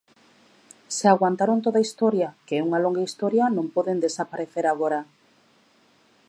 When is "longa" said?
2.85-3.05